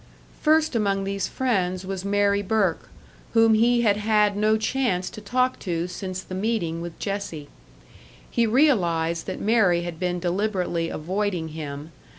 [0.41, 2.89] First among these friends was Mary Burke,
[3.35, 7.49] whom he had had no chance to talk to since the meeting with Jessie.
[8.27, 11.91] He realised that Mary had been deliberately avoiding him.